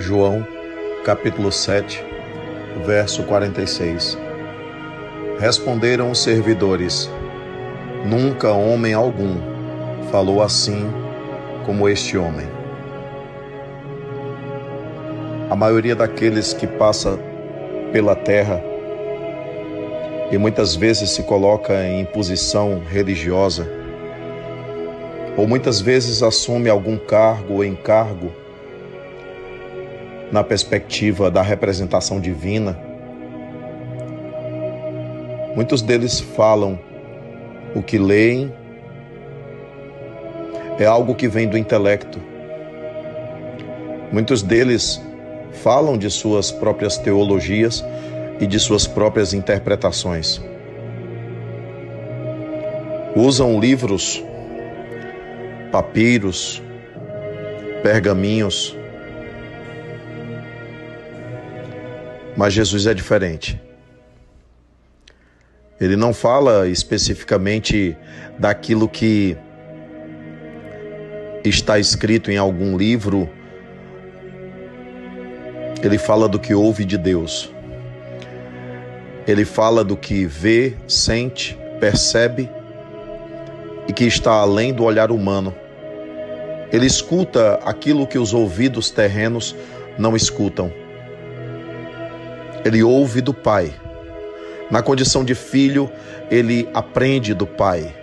[0.00, 0.46] João,
[1.04, 2.04] capítulo 7,
[2.86, 4.16] verso 46.
[5.40, 7.10] Responderam os servidores:
[8.06, 9.40] Nunca homem algum
[10.12, 10.88] falou assim
[11.66, 12.46] como este homem.
[15.50, 17.18] A maioria daqueles que passa
[17.92, 18.62] pela terra
[20.30, 23.68] e muitas vezes se coloca em posição religiosa,
[25.36, 28.32] ou muitas vezes assume algum cargo ou encargo
[30.30, 32.78] na perspectiva da representação divina.
[35.54, 36.78] Muitos deles falam
[37.74, 38.52] o que leem
[40.78, 42.20] é algo que vem do intelecto.
[44.12, 45.02] Muitos deles
[45.52, 47.84] falam de suas próprias teologias
[48.40, 50.40] e de suas próprias interpretações.
[53.16, 54.22] Usam livros,
[55.72, 56.62] papiros,
[57.82, 58.77] pergaminhos,
[62.38, 63.60] Mas Jesus é diferente.
[65.80, 67.96] Ele não fala especificamente
[68.38, 69.36] daquilo que
[71.44, 73.28] está escrito em algum livro.
[75.82, 77.52] Ele fala do que ouve de Deus.
[79.26, 82.48] Ele fala do que vê, sente, percebe
[83.88, 85.52] e que está além do olhar humano.
[86.72, 89.56] Ele escuta aquilo que os ouvidos terrenos
[89.98, 90.72] não escutam
[92.64, 93.72] ele ouve do Pai.
[94.70, 95.90] Na condição de filho,
[96.30, 97.94] ele aprende do Pai.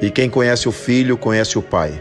[0.00, 1.92] E quem conhece o filho, conhece o Pai.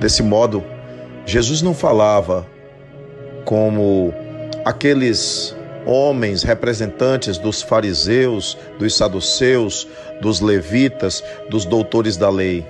[0.00, 0.64] Desse modo,
[1.26, 2.46] Jesus não falava
[3.44, 4.14] como
[4.64, 9.86] aqueles homens representantes dos fariseus, dos saduceus,
[10.20, 12.66] dos levitas, dos doutores da lei.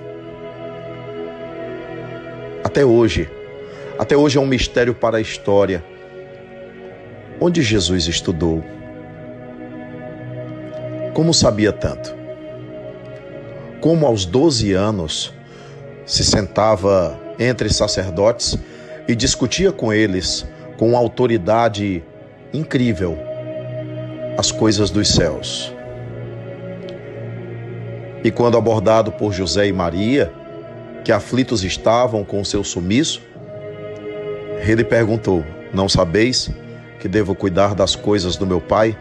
[2.64, 3.28] Até hoje,
[4.00, 5.84] até hoje é um mistério para a história.
[7.38, 8.64] Onde Jesus estudou?
[11.12, 12.14] Como sabia tanto?
[13.78, 15.34] Como aos 12 anos
[16.06, 18.56] se sentava entre sacerdotes
[19.06, 20.46] e discutia com eles
[20.78, 22.02] com autoridade
[22.54, 23.18] incrível
[24.38, 25.74] as coisas dos céus.
[28.24, 30.32] E quando abordado por José e Maria,
[31.04, 33.28] que aflitos estavam com o seu sumiço,
[34.68, 36.50] ele perguntou: Não sabeis
[36.98, 38.96] que devo cuidar das coisas do meu Pai?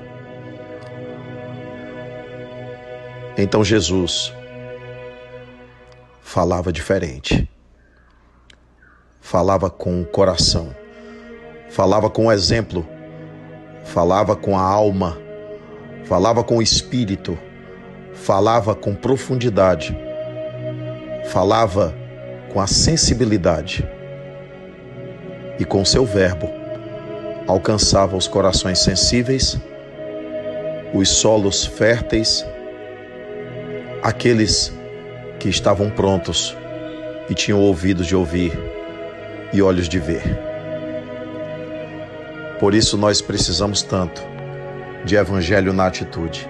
[3.38, 4.34] Então Jesus
[6.22, 7.50] falava diferente,
[9.20, 10.76] falava com o coração,
[11.70, 12.88] falava com o exemplo,
[13.84, 15.18] falava com a alma,
[16.06, 17.38] falava com o espírito,
[18.14, 19.98] falava com profundidade,
[21.26, 21.96] falava
[22.52, 23.88] com a sensibilidade
[25.60, 26.50] e com seu verbo
[27.46, 29.60] alcançava os corações sensíveis,
[30.94, 32.46] os solos férteis,
[34.02, 34.72] aqueles
[35.40, 36.56] que estavam prontos
[37.30, 38.58] e tinham ouvidos de ouvir
[39.52, 40.24] e olhos de ver.
[42.60, 44.22] Por isso nós precisamos tanto
[45.06, 46.48] de evangelho na atitude